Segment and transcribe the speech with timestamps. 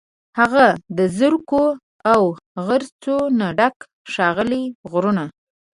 [0.39, 0.65] هغه
[0.97, 1.63] د زرکو،
[2.13, 2.21] او
[2.65, 3.75] غرڅو، نه ډک،
[4.13, 5.23] ښاغلي غرونه